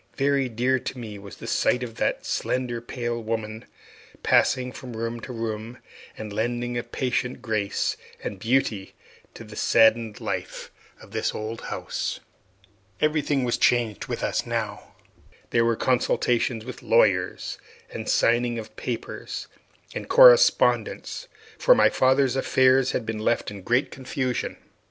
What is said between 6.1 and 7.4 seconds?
and lending a patient